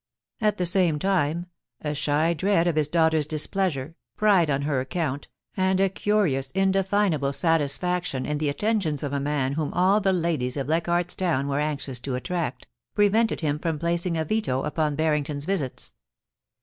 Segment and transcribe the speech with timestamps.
[0.39, 1.45] At the same time,
[1.81, 7.31] a shy dread of his daughter's displeasure, pride on her account, and a curious indefinable
[7.33, 11.47] satisfaction in the atten tions of a man whom all the ladies of Leichardt's Town
[11.47, 15.93] were anxious to attract, prevented him from placing a veto upon Barrington's visits.